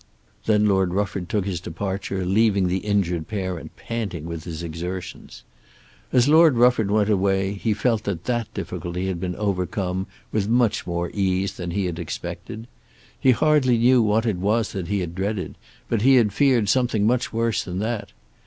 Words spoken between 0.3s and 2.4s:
Then Lord Rufford took his departure